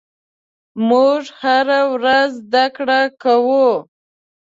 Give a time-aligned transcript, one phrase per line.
[0.89, 3.69] موږ هره ورځ زدهکړه کوو.